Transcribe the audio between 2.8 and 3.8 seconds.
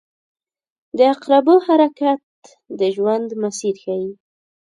ژوند مسیر